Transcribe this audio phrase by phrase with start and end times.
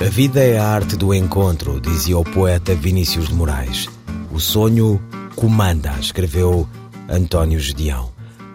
[0.00, 3.88] A vida é a arte do encontro, dizia o poeta Vinícius de Moraes.
[4.30, 5.02] O sonho
[5.34, 6.68] comanda, escreveu
[7.08, 8.08] António Gedeão.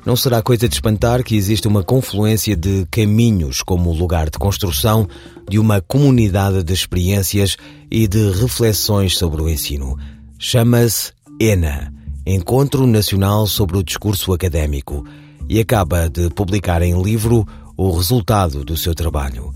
[0.06, 5.06] Não será coisa de espantar que existe uma confluência de caminhos como lugar de construção
[5.50, 7.58] de uma comunidade de experiências
[7.92, 9.98] e de reflexões sobre o ensino.
[10.40, 11.94] Chama-se ENA,
[12.26, 15.06] Encontro Nacional sobre o Discurso Académico,
[15.50, 19.54] e acaba de publicar em livro o resultado do seu trabalho.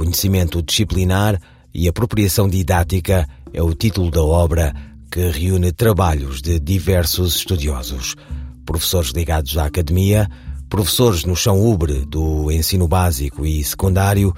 [0.00, 1.38] Conhecimento disciplinar
[1.74, 4.74] e apropriação didática é o título da obra
[5.12, 8.16] que reúne trabalhos de diversos estudiosos.
[8.64, 10.26] Professores ligados à academia,
[10.70, 14.34] professores no chão ubre do ensino básico e secundário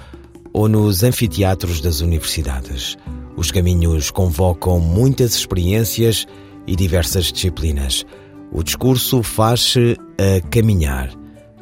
[0.52, 2.96] ou nos anfiteatros das universidades.
[3.36, 6.26] Os caminhos convocam muitas experiências
[6.66, 8.04] e diversas disciplinas.
[8.50, 11.12] O discurso faz-se a caminhar.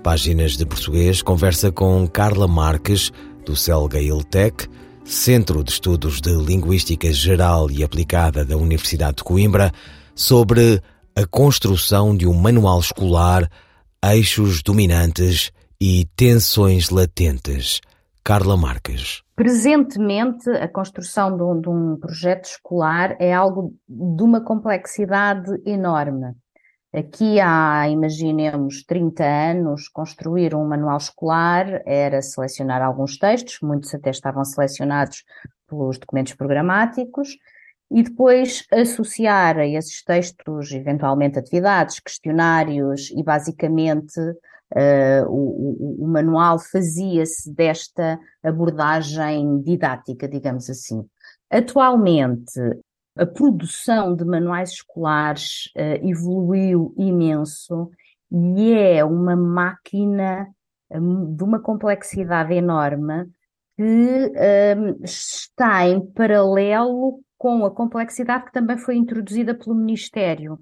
[0.02, 3.12] Páginas de Português conversa com Carla Marques,
[3.44, 4.68] do CELGA ILTEC,
[5.04, 9.72] Centro de Estudos de Linguística Geral e Aplicada da Universidade de Coimbra,
[10.14, 10.80] sobre
[11.16, 13.50] a construção de um manual escolar,
[14.04, 17.80] eixos dominantes e tensões latentes.
[18.22, 19.22] Carla Marques.
[19.34, 26.34] Presentemente, a construção de um, de um projeto escolar é algo de uma complexidade enorme.
[26.92, 34.10] Aqui há, imaginemos, 30 anos, construir um manual escolar era selecionar alguns textos, muitos até
[34.10, 35.22] estavam selecionados
[35.68, 37.36] pelos documentos programáticos,
[37.92, 46.08] e depois associar a esses textos, eventualmente, atividades, questionários, e basicamente uh, o, o, o
[46.08, 51.04] manual fazia-se desta abordagem didática, digamos assim.
[51.48, 52.60] Atualmente,
[53.20, 57.90] a produção de manuais escolares uh, evoluiu imenso
[58.32, 60.48] e é uma máquina
[60.90, 63.26] um, de uma complexidade enorme
[63.76, 70.58] que um, está em paralelo com a complexidade que também foi introduzida pelo Ministério.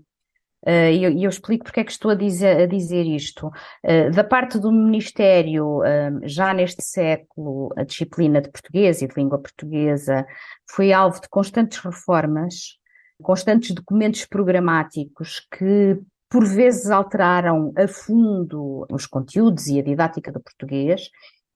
[0.66, 3.46] Uh, e eu, eu, explico porque é que estou a dizer, a dizer isto.
[3.84, 9.14] Uh, da parte do Ministério, uh, já neste século, a disciplina de português e de
[9.16, 10.26] língua portuguesa
[10.68, 12.76] foi alvo de constantes reformas,
[13.22, 15.98] constantes documentos programáticos que,
[16.28, 21.08] por vezes, alteraram a fundo os conteúdos e a didática do português.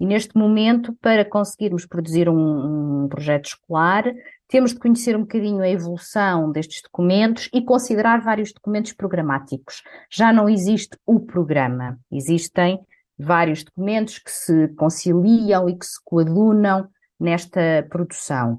[0.02, 4.02] E neste momento, para conseguirmos produzir um, um projeto escolar,
[4.48, 9.80] temos de conhecer um bocadinho a evolução destes documentos e considerar vários documentos programáticos.
[10.10, 12.80] Já não existe o programa, existem
[13.16, 16.88] vários documentos que se conciliam e que se coadunam
[17.20, 18.58] nesta produção.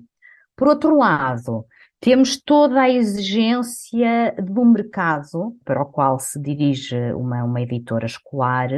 [0.55, 1.65] Por outro lado,
[1.99, 8.69] temos toda a exigência do mercado para o qual se dirige uma, uma editora escolar,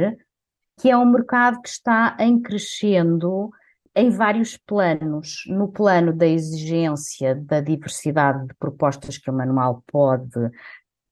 [0.80, 3.50] que é um mercado que está em crescendo
[3.94, 5.44] em vários planos.
[5.46, 10.50] No plano da exigência da diversidade de propostas que o manual pode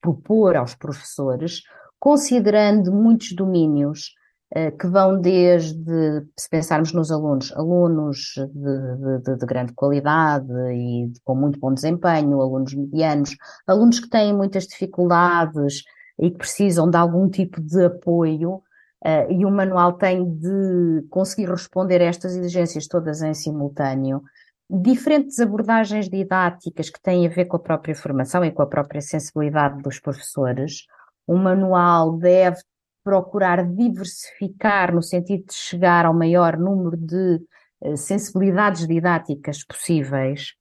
[0.00, 1.62] propor aos professores,
[1.98, 4.12] considerando muitos domínios
[4.54, 11.10] eh, que vão desde, se pensarmos nos alunos, alunos de, de, de grande qualidade e
[11.24, 13.34] com muito bom desempenho, alunos medianos,
[13.66, 15.82] alunos que têm muitas dificuldades
[16.20, 18.62] e que precisam de algum tipo de apoio,
[19.04, 24.22] Uh, e o manual tem de conseguir responder a estas exigências todas em simultâneo.
[24.70, 29.02] Diferentes abordagens didáticas que têm a ver com a própria formação e com a própria
[29.02, 30.86] sensibilidade dos professores.
[31.26, 32.62] O manual deve
[33.04, 37.42] procurar diversificar no sentido de chegar ao maior número de
[37.82, 40.54] uh, sensibilidades didáticas possíveis.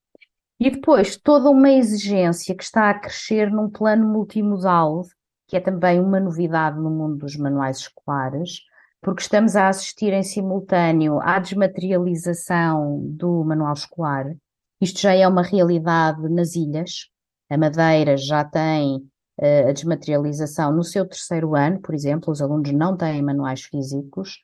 [0.60, 5.04] E depois toda uma exigência que está a crescer num plano multimodal,
[5.48, 8.62] que é também uma novidade no mundo dos manuais escolares,
[9.02, 14.34] porque estamos a assistir em simultâneo à desmaterialização do manual escolar.
[14.80, 17.10] Isto já é uma realidade nas ilhas.
[17.50, 18.98] A Madeira já tem
[19.40, 24.38] uh, a desmaterialização no seu terceiro ano, por exemplo, os alunos não têm manuais físicos.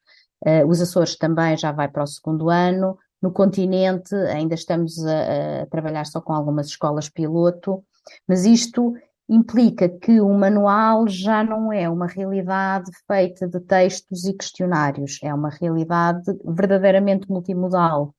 [0.46, 2.98] Uh, os Açores também já vai para o segundo ano.
[3.22, 7.84] No continente ainda estamos a, a trabalhar só com algumas escolas piloto,
[8.28, 8.94] mas isto
[9.30, 15.32] implica que o manual já não é uma realidade feita de textos e questionários, é
[15.32, 18.14] uma realidade verdadeiramente multimodal.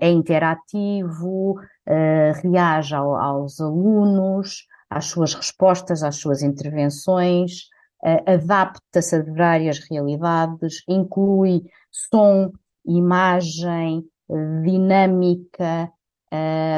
[0.00, 7.68] é interativo, uh, reage ao, aos alunos, às suas respostas, às suas intervenções,
[8.02, 12.50] uh, adapta-se a várias realidades, inclui som,
[12.84, 14.04] imagem,
[14.62, 15.90] dinâmica,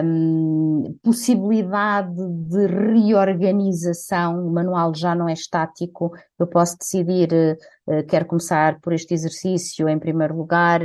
[0.04, 8.26] um, possibilidade de reorganização, o manual já não é estático, eu posso decidir, uh, quero
[8.26, 10.80] começar por este exercício em primeiro lugar,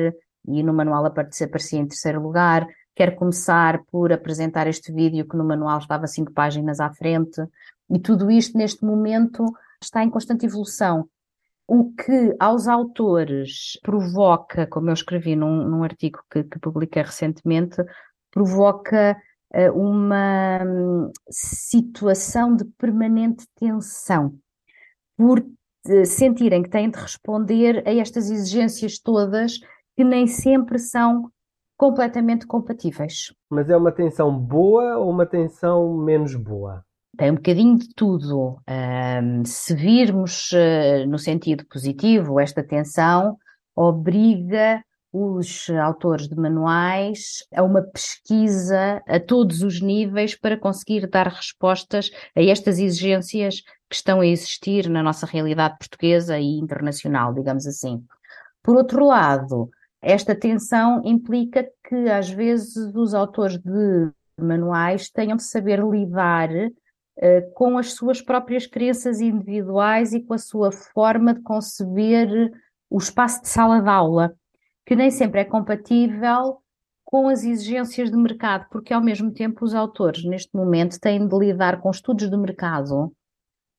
[0.47, 1.47] e no manual aparecia,
[1.79, 2.65] em terceiro lugar,
[2.95, 7.41] quero começar por apresentar este vídeo que no manual estava cinco páginas à frente,
[7.89, 9.45] e tudo isto neste momento
[9.81, 11.07] está em constante evolução.
[11.67, 17.77] O que aos autores provoca, como eu escrevi num, num artigo que, que publiquei recentemente,
[18.31, 19.17] provoca
[19.53, 24.33] uh, uma um, situação de permanente tensão,
[25.17, 29.59] por uh, sentirem que têm de responder a estas exigências todas
[29.95, 31.29] que nem sempre são
[31.77, 33.33] completamente compatíveis.
[33.49, 36.85] Mas é uma tensão boa ou uma tensão menos boa?
[37.17, 38.57] Tem um bocadinho de tudo.
[38.69, 43.37] Um, se virmos uh, no sentido positivo, esta tensão
[43.75, 51.27] obriga os autores de manuais a uma pesquisa a todos os níveis para conseguir dar
[51.27, 57.67] respostas a estas exigências que estão a existir na nossa realidade portuguesa e internacional, digamos
[57.67, 58.01] assim.
[58.63, 59.69] Por outro lado,
[60.01, 67.53] esta tensão implica que às vezes os autores de manuais tenham de saber lidar uh,
[67.53, 72.49] com as suas próprias crenças individuais e com a sua forma de conceber
[72.89, 74.33] o espaço de sala de aula
[74.85, 76.61] que nem sempre é compatível
[77.11, 81.37] com as exigências de mercado, porque ao mesmo tempo os autores, neste momento, têm de
[81.37, 83.11] lidar com estudos de mercado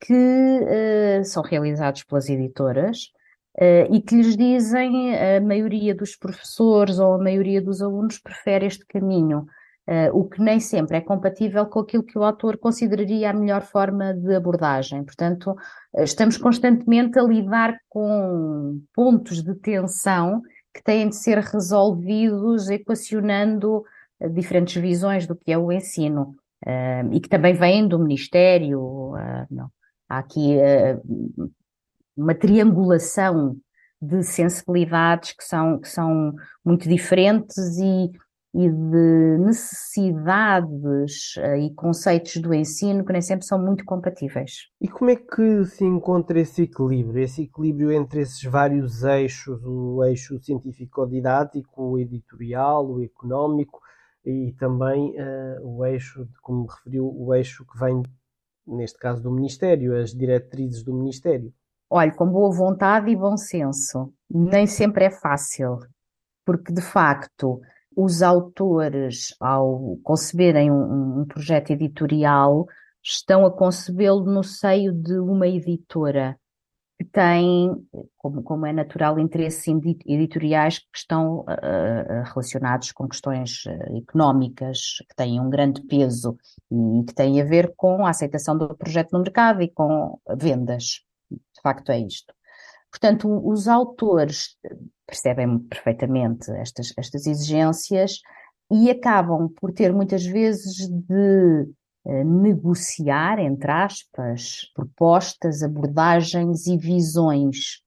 [0.01, 3.11] que uh, são realizados pelas editoras
[3.59, 8.67] uh, e que lhes dizem a maioria dos professores ou a maioria dos alunos prefere
[8.67, 9.47] este caminho,
[9.89, 13.63] uh, o que nem sempre é compatível com aquilo que o autor consideraria a melhor
[13.63, 15.05] forma de abordagem.
[15.05, 15.57] Portanto,
[15.97, 20.43] estamos constantemente a lidar com pontos de tensão
[20.75, 23.85] que têm de ser resolvidos equacionando
[24.21, 26.37] eh, diferentes visões do que é o ensino
[27.11, 28.81] e que também vêm do Ministério.
[28.81, 29.69] Uh, não.
[30.09, 31.51] Há aqui uh,
[32.17, 33.57] uma triangulação
[34.01, 36.35] de sensibilidades que são, que são
[36.65, 38.11] muito diferentes e,
[38.55, 44.69] e de necessidades uh, e conceitos do ensino que nem sempre são muito compatíveis.
[44.81, 47.23] E como é que se encontra esse equilíbrio?
[47.23, 53.81] Esse equilíbrio entre esses vários eixos, o eixo científico-didático, o editorial, o económico
[54.25, 58.03] e também uh, o eixo, como referiu, o eixo que vem,
[58.67, 61.53] neste caso, do Ministério, as diretrizes do Ministério?
[61.89, 64.13] Olha, com boa vontade e bom senso.
[64.31, 65.79] Nem sempre é fácil,
[66.45, 67.61] porque de facto
[67.97, 72.67] os autores, ao conceberem um, um projeto editorial,
[73.03, 76.39] estão a concebê-lo no seio de uma editora
[76.99, 77.75] que tem,
[78.17, 79.67] como, como é natural, interesses
[80.07, 83.65] editoriais que estão uh, relacionados com questões
[83.97, 86.37] económicas, que têm um grande peso
[86.71, 91.03] e que têm a ver com a aceitação do projeto no mercado e com vendas.
[91.31, 92.33] De facto, é isto.
[92.93, 94.57] Portanto, os autores
[95.07, 98.21] percebem perfeitamente estas, estas exigências
[98.71, 101.67] e acabam por ter muitas vezes de
[102.05, 107.81] uh, negociar, entre aspas, propostas, abordagens e visões.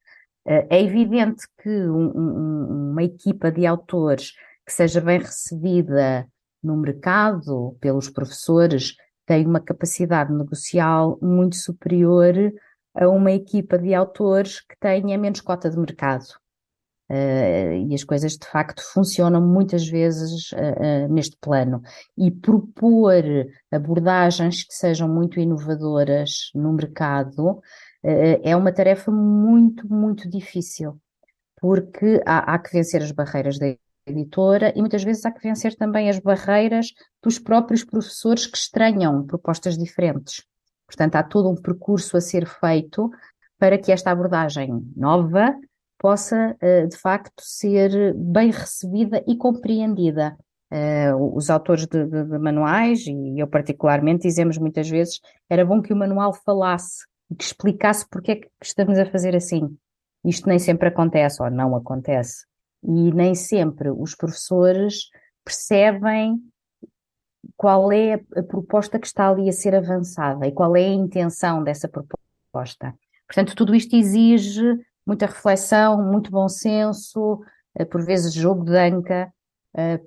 [0.48, 4.32] Uh, é evidente que um, uma equipa de autores
[4.66, 6.28] que seja bem recebida
[6.64, 8.96] no mercado pelos professores
[9.28, 12.34] tem uma capacidade negocial muito superior
[12.96, 16.26] a uma equipa de autores que tenha menos cota de mercado.
[17.08, 20.56] Uh, e as coisas de facto funcionam muitas vezes uh,
[21.06, 21.82] uh, neste plano.
[22.18, 23.24] E propor
[23.72, 27.62] abordagens que sejam muito inovadoras no mercado
[28.44, 31.02] é uma tarefa muito, muito difícil,
[31.60, 33.76] porque há, há que vencer as barreiras da
[34.06, 39.26] editora e muitas vezes há que vencer também as barreiras dos próprios professores que estranham
[39.26, 40.44] propostas diferentes.
[40.88, 43.10] Portanto, há todo um percurso a ser feito
[43.58, 45.56] para que esta abordagem nova
[45.98, 50.38] possa, eh, de facto, ser bem recebida e compreendida.
[50.72, 55.82] Eh, os autores de, de, de, manuais, e eu particularmente, dizemos muitas vezes, era bom
[55.82, 59.76] que o manual falasse e que explicasse porque é que estamos a fazer assim.
[60.24, 62.46] Isto nem sempre acontece, ou não acontece.
[62.84, 65.10] E nem sempre os professores
[65.44, 66.40] percebem
[67.56, 71.64] qual é a proposta que está ali a ser avançada e qual é a intenção
[71.64, 72.94] dessa proposta.
[73.28, 74.64] Portanto, tudo isto exige
[75.06, 77.42] muita reflexão, muito bom senso,
[77.76, 79.32] eh, por vezes jogo de anca,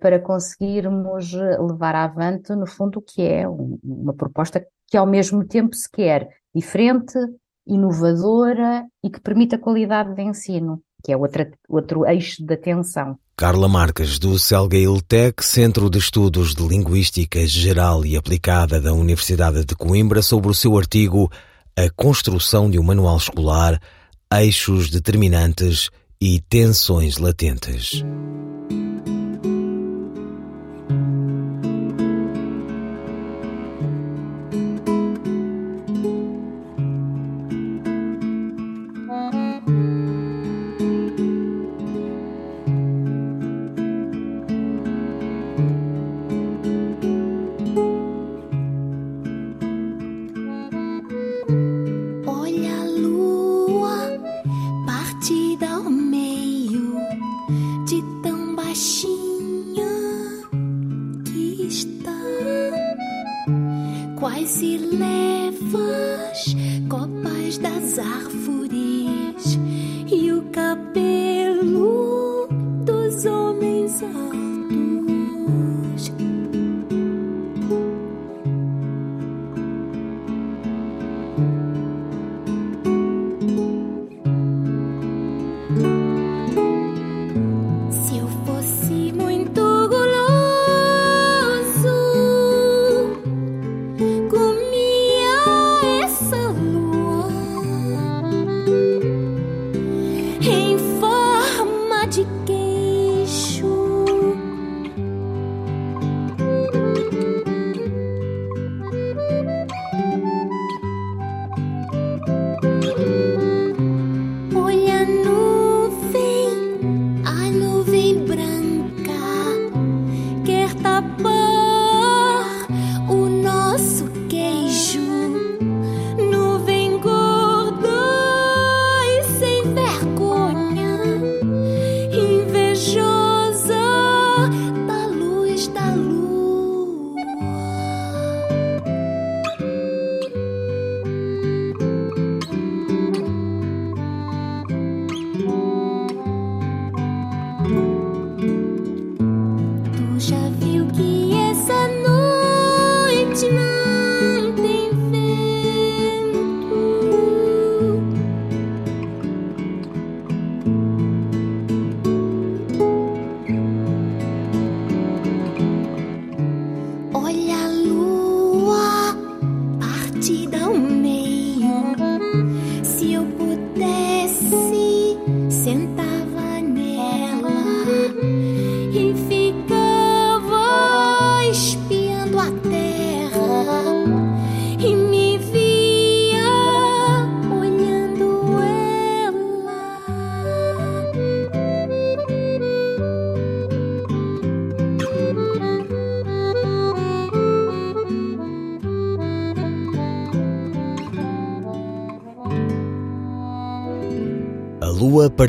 [0.00, 5.76] para conseguirmos levar avante, no fundo, o que é uma proposta que ao mesmo tempo
[5.76, 7.18] se quer diferente,
[7.66, 13.18] inovadora e que permita qualidade de ensino, que é outra, outro eixo de atenção.
[13.38, 19.64] Carla Marques, do Celgail Tech, Centro de Estudos de Linguística Geral e Aplicada da Universidade
[19.64, 21.30] de Coimbra, sobre o seu artigo
[21.76, 23.80] A Construção de um Manual Escolar,
[24.34, 25.88] Eixos Determinantes
[26.20, 28.04] e Tensões Latentes.
[66.88, 69.58] copas das árvores
[70.10, 71.07] e o cabelo.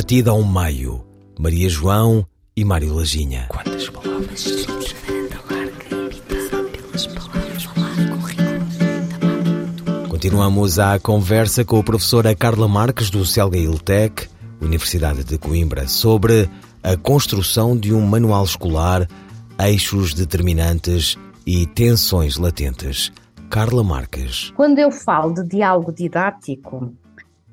[0.10, 1.06] Partida ao meio,
[1.39, 2.25] Maria João
[2.58, 3.46] e Mário Lajinha.
[3.48, 4.66] Quantas palavras?
[10.10, 14.28] Continuamos a conversa com a professora Carla Marques do Celgail Tech,
[14.60, 16.50] Universidade de Coimbra, sobre
[16.82, 19.08] a construção de um manual escolar,
[19.63, 23.12] eixos determinantes e tensões latentes.
[23.48, 24.51] Carla Marques.
[24.56, 26.94] Quando eu falo de diálogo didático,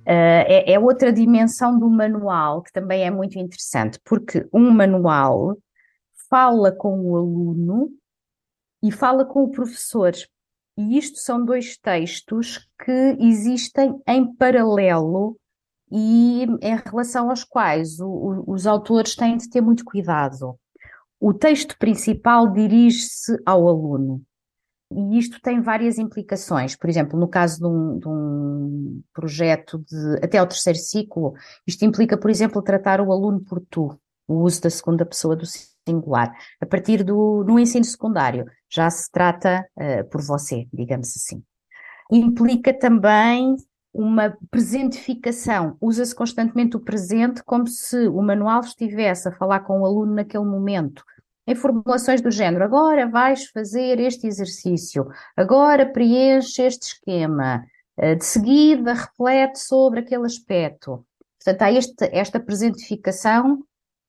[0.07, 5.57] é, é, outra dimensão do manual que também é muito interessante, porque um manual
[6.31, 7.91] fala com o aluno
[8.83, 10.13] e fala com o professor.
[10.79, 15.37] E isto são dois textos que existem em paralelo
[15.91, 20.59] e em relação aos quais o, o, os autores têm de ter muito cuidado.
[21.19, 24.23] O texto principal dirige-se ao aluno.
[24.91, 26.77] E isto tem várias implicações.
[26.77, 31.35] Por exemplo, no caso de um, de um, projeto de até ao terceiro ciclo,
[31.67, 35.45] isto implica, por exemplo, tratar o aluno por tu, o uso da segunda pessoa do
[35.89, 36.33] singular.
[36.61, 41.43] A partir do no ensino secundário, já se trata uh, por você, digamos assim.
[42.11, 43.57] Implica também
[43.93, 45.77] uma presentificação.
[45.81, 50.45] Usa-se constantemente o presente como se o manual estivesse a falar com o aluno naquele
[50.45, 51.03] momento
[51.47, 57.65] em formulações do género, agora vais fazer este exercício, agora preenche este esquema,
[57.97, 61.07] eh, de seguida reflete sobre aquele aspecto.
[61.39, 63.63] Portanto, há este, esta presentificação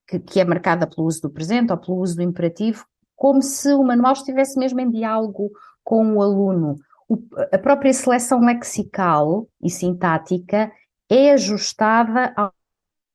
[0.08, 3.72] que, que é marcada pelo uso do presente ou pelo uso do imperativo, como se
[3.74, 5.52] o manual estivesse mesmo em diálogo
[5.84, 6.76] com o aluno.
[7.08, 7.18] O,
[7.52, 10.72] a própria seleção lexical e sintática
[11.10, 12.54] é ajustada ao,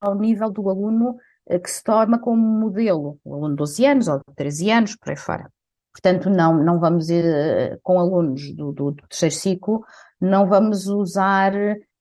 [0.01, 4.17] ao nível do aluno que se toma como modelo, o aluno de 12 anos ou
[4.17, 5.49] de 13 anos, por aí fora.
[5.91, 9.85] Portanto, não, não vamos ir eh, com alunos do, do, do terceiro ciclo,
[10.19, 11.53] não vamos usar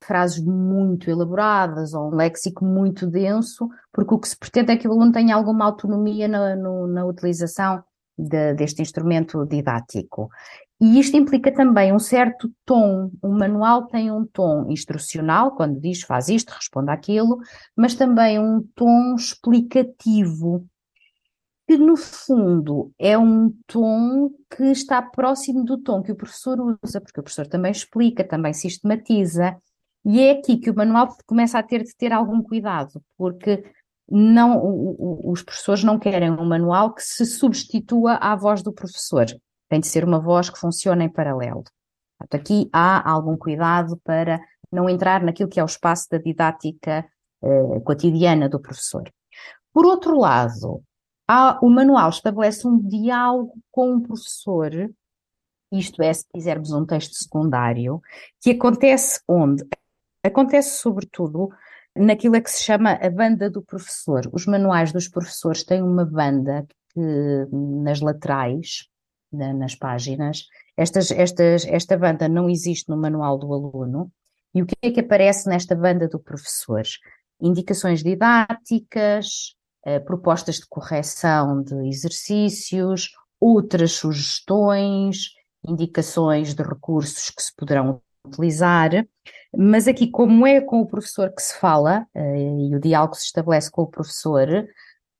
[0.02, 4.88] frases muito elaboradas ou um léxico muito denso, porque o que se pretende é que
[4.88, 7.82] o aluno tenha alguma autonomia na, no, na utilização
[8.16, 10.28] de, deste instrumento didático.
[10.82, 13.08] E isto implica também um certo tom.
[13.22, 17.38] O manual tem um tom instrucional, quando diz faz isto, responde aquilo,
[17.76, 20.66] mas também um tom explicativo,
[21.68, 27.00] que no fundo é um tom que está próximo do tom que o professor usa,
[27.00, 29.56] porque o professor também explica, também sistematiza.
[30.04, 33.62] E é aqui que o manual começa a ter de ter algum cuidado, porque
[34.10, 34.60] não,
[35.30, 39.26] os professores não querem um manual que se substitua à voz do professor.
[39.72, 41.64] Tem de ser uma voz que funcione em paralelo.
[42.18, 44.38] Portanto, aqui há algum cuidado para
[44.70, 47.06] não entrar naquilo que é o espaço da didática
[47.42, 49.10] eh, cotidiana do professor.
[49.72, 50.82] Por outro lado,
[51.26, 54.70] há, o manual estabelece um diálogo com o professor,
[55.72, 58.02] isto é, se quisermos um texto secundário,
[58.42, 59.64] que acontece onde?
[60.22, 61.48] Acontece sobretudo
[61.96, 64.28] naquilo que se chama a banda do professor.
[64.34, 67.46] Os manuais dos professores têm uma banda que,
[67.82, 68.91] nas laterais,
[69.32, 70.46] na, nas páginas,
[70.76, 74.10] estas, estas, esta banda não existe no manual do aluno.
[74.54, 76.82] E o que é que aparece nesta banda do professor?
[77.40, 83.10] Indicações didáticas, eh, propostas de correção de exercícios,
[83.40, 85.30] outras sugestões,
[85.66, 88.90] indicações de recursos que se poderão utilizar,
[89.56, 93.26] mas aqui, como é com o professor que se fala, uh, e o diálogo se
[93.26, 94.48] estabelece com o professor,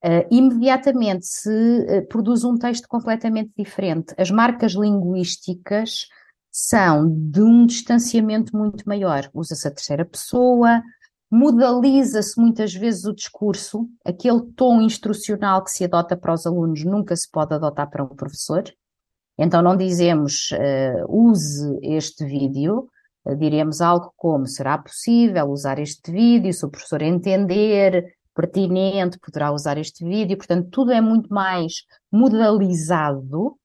[0.05, 4.15] uh, imediatamente se uh, produz um texto completamente diferente.
[4.19, 6.07] As marcas linguísticas
[6.51, 9.31] são de um distanciamento muito maior.
[9.33, 10.83] Usa-se a terceira pessoa,
[11.31, 17.17] modaliza-se muitas vezes o discurso, aquele tom instrucional que se adota para os alunos nunca
[17.17, 18.65] se pode adotar para um professor.
[19.39, 20.51] Então não dizemos
[21.09, 22.87] use este vídeo,
[23.39, 26.53] diremos algo como: será possível usar este vídeo?
[26.53, 30.37] Se o professor entender pertinente, poderá usar este vídeo.
[30.37, 33.57] Portanto, tudo é muito mais modalizado.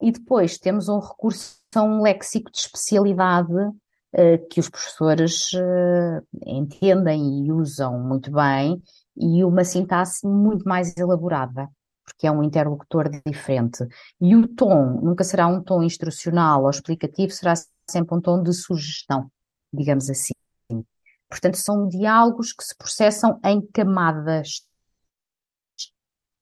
[0.00, 6.26] E depois temos um recurso a um léxico de especialidade uh, que os professores uh,
[6.44, 8.82] entendem e usam muito bem,
[9.16, 11.68] e uma sintaxe muito mais elaborada
[12.04, 13.86] porque é um interlocutor diferente.
[14.20, 17.54] E o tom nunca será um tom instrucional ou explicativo, será
[17.88, 19.30] sempre um tom de sugestão,
[19.72, 20.32] digamos assim.
[21.32, 24.66] Portanto, são diálogos que se processam em camadas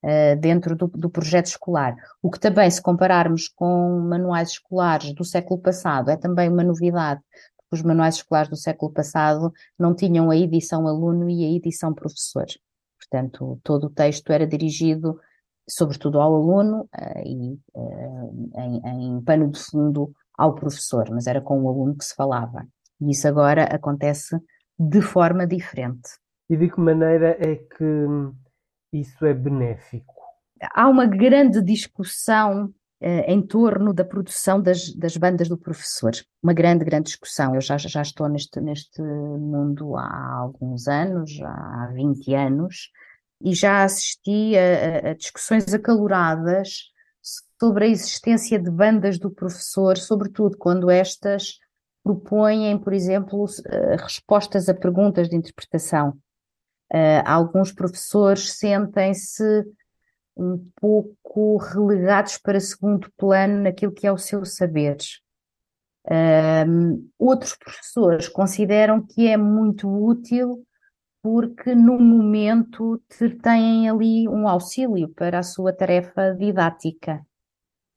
[0.02, 1.94] uh, dentro do, do, projeto escolar.
[2.20, 7.20] O que também, se compararmos com manuais escolares do século passado, é também uma novidade,
[7.56, 11.94] porque os manuais escolares do século passado não tinham a edição aluno e a edição
[11.94, 12.46] professor.
[12.98, 15.20] Portanto, todo o texto era dirigido
[15.68, 21.40] sobretudo ao aluno uh, e uh, em, em, pano de fundo ao professor, mas era
[21.40, 22.66] com o aluno que se falava.
[23.00, 24.36] E isso agora acontece
[24.80, 26.08] de forma diferente.
[26.48, 28.06] E de que maneira é que
[28.94, 30.14] isso é benéfico?
[30.74, 36.12] Há uma grande discussão uh, em torno da produção das, das, bandas do professor.
[36.42, 37.54] Uma grande, grande discussão.
[37.54, 42.90] Eu já, já estou neste, neste mundo há alguns anos, há 20 anos,
[43.42, 46.90] e já assisti a, a, discussões acaloradas
[47.60, 51.58] sobre a existência de bandas do professor, sobretudo quando estas
[52.02, 56.18] propõem, por exemplo, eh, respostas a perguntas de interpretação.
[56.92, 59.64] Uh, alguns professores sentem-se
[60.36, 64.96] um pouco relegados para segundo plano naquilo que é o seu saber.
[66.04, 70.66] Uh, outros professores consideram que é muito útil
[71.22, 73.00] porque no momento
[73.42, 77.24] têm ali um auxílio para a sua tarefa didática.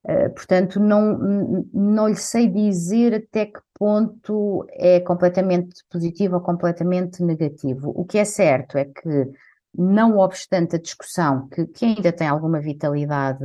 [0.05, 7.23] Uh, portanto, não, não lhe sei dizer até que ponto é completamente positivo ou completamente
[7.23, 7.91] negativo.
[7.95, 9.31] O que é certo é que,
[9.73, 13.43] não obstante a discussão, que, que ainda tem alguma vitalidade,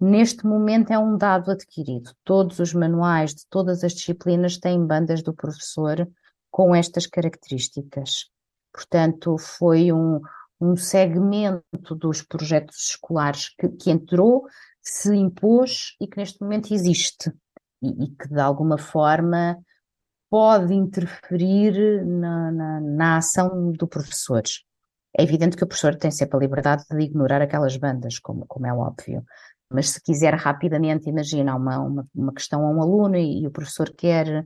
[0.00, 2.10] neste momento é um dado adquirido.
[2.24, 6.08] Todos os manuais de todas as disciplinas têm bandas do professor
[6.50, 8.26] com estas características.
[8.72, 10.20] Portanto, foi um,
[10.62, 14.46] um segmento dos projetos escolares que, que, entrou,
[14.80, 17.32] se impôs e que neste momento existe
[17.82, 19.58] e, e que de alguma forma
[20.30, 24.42] pode interferir na, na, na ação do professor.
[25.18, 28.66] É evidente que o professor tem sempre a liberdade de ignorar aquelas bandas, como, como
[28.66, 29.24] é óbvio.
[29.68, 33.50] Mas se quiser rapidamente, imagina uma, uma, uma questão a um aluno e, e o
[33.50, 34.44] professor quer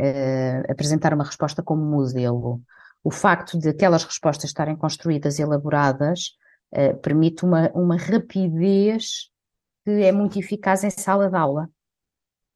[0.00, 2.62] uh, apresentar uma resposta como modelo,
[3.06, 6.36] o facto de aquelas respostas estarem construídas e elaboradas
[6.72, 9.30] uh, permite uma, uma rapidez
[9.84, 11.70] que é muito eficaz em sala de aula.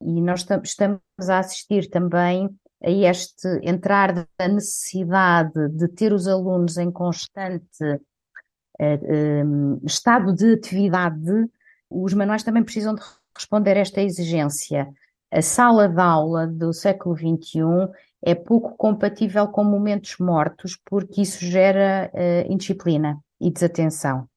[0.03, 2.51] E nós estamos a assistir também
[2.83, 10.55] a este entrar da necessidade de ter os alunos em constante uh, um, estado de
[10.55, 11.49] atividade,
[11.89, 13.03] os manuais também precisam de
[13.37, 14.89] responder a esta exigência.
[15.31, 17.89] A sala de aula do século XXI
[18.23, 24.29] é pouco compatível com momentos mortos, porque isso gera uh, indisciplina e desatenção.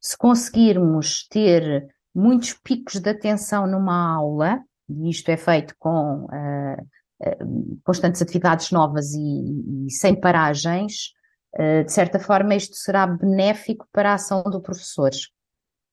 [0.00, 6.82] Se conseguirmos ter muitos picos de atenção numa aula, e isto é feito com uh,
[7.22, 11.16] uh, constantes atividades novas e, e sem paragens,
[11.58, 15.10] de certa forma isto será benéfico para a ação do professor.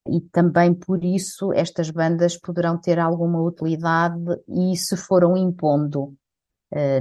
[0.07, 6.13] E também por isso estas bandas poderão ter alguma utilidade e se foram impondo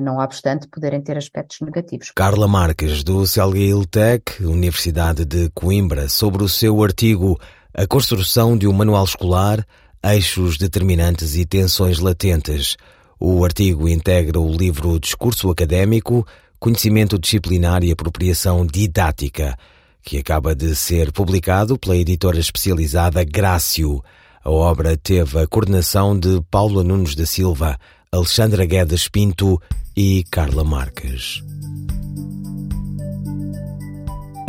[0.01, 2.13] não obstante poderem ter aspectos negativos.
[2.15, 7.39] Carla Marques, do Celgail Tech, Universidade de Coimbra, sobre o seu artigo
[7.73, 9.65] A Construção de um Manual Escolar,
[10.03, 12.77] Eixos Determinantes e Tensões Latentes.
[13.19, 16.27] O artigo integra o livro Discurso Académico,
[16.59, 19.57] Conhecimento Disciplinar e Apropriação Didática,
[20.03, 24.03] que acaba de ser publicado pela editora especializada Grácio.
[24.45, 27.79] A obra teve a coordenação de Paula Nunes da Silva,
[28.15, 29.61] Alexandra Guedes Pinto
[29.97, 31.43] e Carla Marques.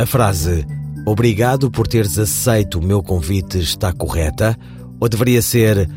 [0.00, 0.64] A frase
[1.04, 4.56] Obrigado por teres aceito o meu convite está correta?
[5.00, 5.90] Ou deveria ser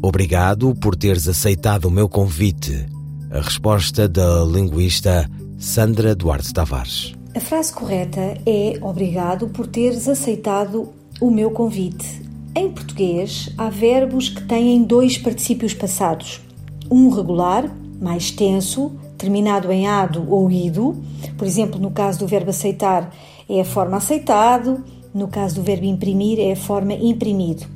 [0.00, 2.86] Obrigado por teres aceitado o meu convite?
[3.32, 5.28] A resposta da linguista
[5.58, 7.16] Sandra Duarte Tavares.
[7.34, 12.22] A frase correta é Obrigado por teres aceitado o meu convite.
[12.54, 16.46] Em português, há verbos que têm dois particípios passados
[16.90, 17.70] um regular,
[18.00, 20.96] mais tenso, terminado em ado ou ido.
[21.36, 23.12] Por exemplo, no caso do verbo aceitar,
[23.48, 27.66] é a forma aceitado, no caso do verbo imprimir, é a forma imprimido.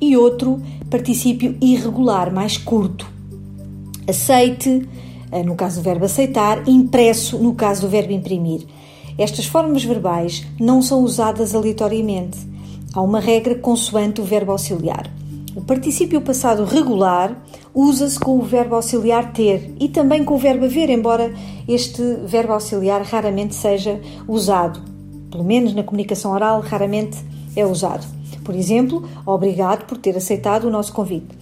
[0.00, 3.10] E outro, particípio irregular, mais curto.
[4.06, 4.88] Aceite,
[5.30, 8.66] eh, no caso do verbo aceitar, impresso, no caso do verbo imprimir.
[9.16, 12.38] Estas formas verbais não são usadas aleatoriamente.
[12.92, 15.08] Há uma regra consoante o verbo auxiliar.
[15.54, 17.36] O particípio passado regular
[17.74, 21.32] usa-se com o verbo auxiliar ter e também com o verbo haver, embora
[21.68, 24.80] este verbo auxiliar raramente seja usado.
[25.30, 27.18] Pelo menos na comunicação oral, raramente
[27.54, 28.06] é usado.
[28.42, 31.41] Por exemplo, obrigado por ter aceitado o nosso convite.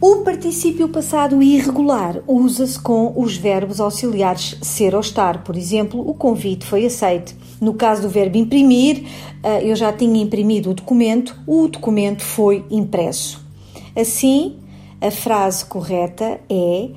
[0.00, 5.44] O particípio passado irregular usa-se com os verbos auxiliares ser ou estar.
[5.44, 7.34] Por exemplo, o convite foi aceito.
[7.60, 9.04] No caso do verbo imprimir,
[9.42, 13.44] eh, eu já tinha imprimido o documento, o documento foi impresso.
[13.94, 14.56] Assim,
[15.02, 16.88] a frase correta é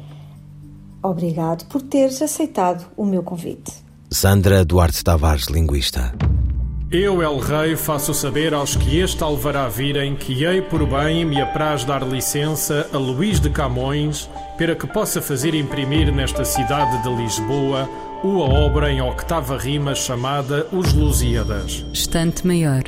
[1.03, 3.73] Obrigado por teres aceitado o meu convite.
[4.09, 6.13] Sandra Duarte Tavares, linguista.
[6.93, 11.41] Eu, El Rei, faço saber aos que este alvará virem que hei por bem me
[11.41, 14.29] apraz dar licença a Luís de Camões
[14.59, 17.89] para que possa fazer imprimir nesta cidade de Lisboa
[18.23, 21.83] uma obra em octava rima chamada Os Lusíadas.
[21.91, 22.83] Estante Maior,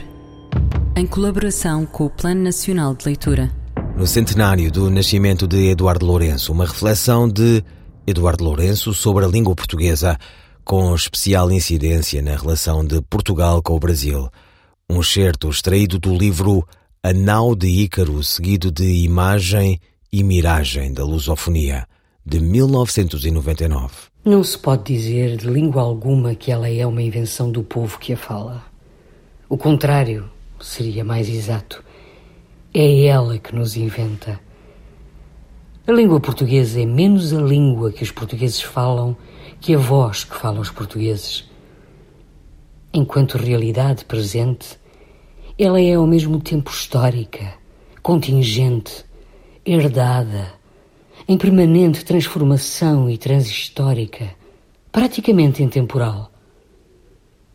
[0.96, 3.52] em colaboração com o Plano Nacional de Leitura
[3.98, 7.64] no centenário do nascimento de Eduardo Lourenço, uma reflexão de
[8.06, 10.16] Eduardo Lourenço sobre a língua portuguesa,
[10.66, 14.28] com especial incidência na relação de Portugal com o Brasil.
[14.90, 16.68] Um certo extraído do livro
[17.04, 19.80] A Nau de Ícaro, seguido de Imagem
[20.12, 21.86] e Miragem da Lusofonia,
[22.26, 23.94] de 1999.
[24.26, 28.14] Não se pode dizer de língua alguma que ela é uma invenção do povo que
[28.14, 28.66] a fala.
[29.48, 30.28] O contrário
[30.60, 31.84] seria mais exato.
[32.74, 34.40] É ela que nos inventa.
[35.86, 39.16] A língua portuguesa é menos a língua que os portugueses falam
[39.66, 41.44] que a voz que falam os portugueses.
[42.94, 44.78] Enquanto realidade presente,
[45.58, 47.56] ela é ao mesmo tempo histórica,
[48.04, 49.04] contingente,
[49.66, 50.54] herdada,
[51.28, 54.36] em permanente transformação e transhistórica,
[54.92, 56.32] praticamente intemporal.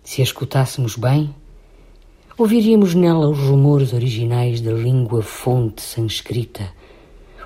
[0.03, 1.33] Se a escutássemos bem,
[2.37, 6.73] ouviríamos nela os rumores originais da língua fonte sanscrita,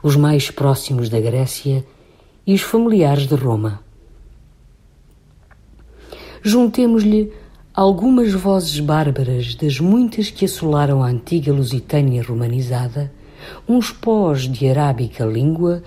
[0.03, 1.85] os mais próximos da Grécia
[2.47, 3.84] e os familiares de Roma.
[6.47, 7.33] Juntemos-lhe
[7.73, 13.11] algumas vozes bárbaras das muitas que assolaram a antiga Lusitânia romanizada,
[13.67, 15.83] uns pós de arábica língua,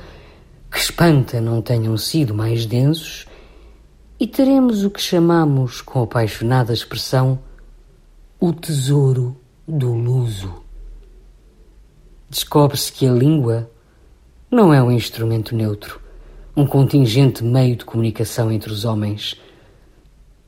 [0.71, 3.27] que espanta não tenham sido mais densos,
[4.19, 7.37] e teremos o que chamamos, com apaixonada expressão,
[8.39, 10.51] o tesouro do luso.
[12.27, 13.69] Descobre-se que a língua
[14.49, 16.01] não é um instrumento neutro,
[16.55, 19.39] um contingente meio de comunicação entre os homens,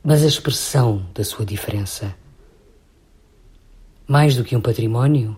[0.09, 2.15] mas a expressão da sua diferença.
[4.07, 5.37] Mais do que um património,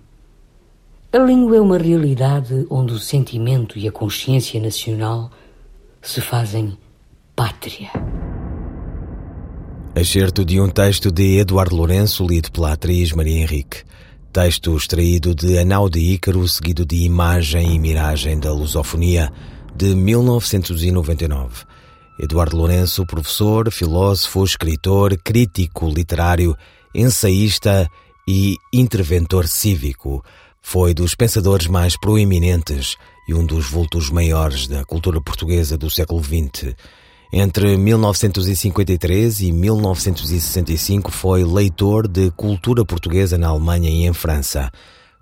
[1.12, 5.30] a língua é uma realidade onde o sentimento e a consciência nacional
[6.02, 6.78] se fazem
[7.36, 7.92] pátria.
[9.94, 13.84] Excerto de um texto de Eduardo Lourenço, lido pela atriz Maria Henrique.
[14.32, 19.34] Texto extraído de Anal de Ícaro, seguido de Imagem e Miragem da Lusofonia,
[19.76, 21.66] de 1999.
[22.20, 26.56] Eduardo Lourenço, professor, filósofo, escritor, crítico literário,
[26.94, 27.90] ensaísta
[28.28, 30.24] e interventor cívico.
[30.62, 32.96] Foi dos pensadores mais proeminentes
[33.28, 36.76] e um dos vultos maiores da cultura portuguesa do século XX.
[37.34, 44.70] Entre 1953 e 1965 foi leitor de cultura portuguesa na Alemanha e em França.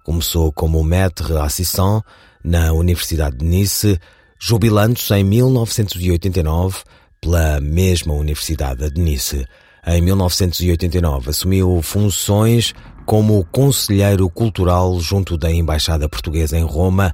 [0.03, 2.03] Começou como maître assistant
[2.43, 3.99] na Universidade de Nice,
[4.39, 6.79] jubilando-se em 1989
[7.19, 9.45] pela mesma Universidade de Nice.
[9.85, 12.73] Em 1989 assumiu funções
[13.05, 17.13] como conselheiro cultural junto da Embaixada Portuguesa em Roma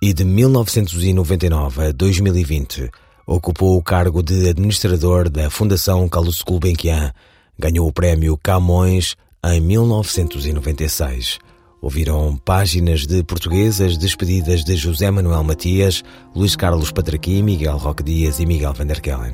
[0.00, 2.90] e de 1999 a 2020
[3.26, 7.12] Ocupou o cargo de administrador da Fundação Carlos Gulbenkian.
[7.56, 11.38] Ganhou o prémio Camões em 1996.
[11.82, 18.38] Ouviram páginas de portuguesas despedidas de José Manuel Matias, Luís Carlos Patraqui, Miguel Roque Dias
[18.38, 19.32] e Miguel van der Kellen.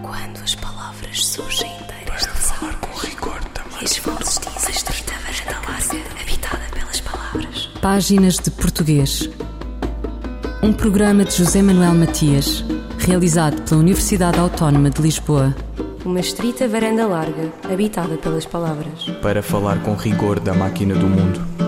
[0.00, 3.82] Quando as palavras surgem inteiras Para falar com rigor também.
[3.82, 7.68] E as vozes dizem estreita varanda larga, habitada pelas palavras.
[7.82, 9.28] Páginas de Português.
[10.62, 12.64] Um programa de José Manuel Matias
[12.96, 15.52] realizado pela Universidade Autónoma de Lisboa.
[16.04, 19.06] Uma estrita varanda larga, habitada pelas palavras.
[19.20, 21.67] Para falar com rigor da máquina do mundo.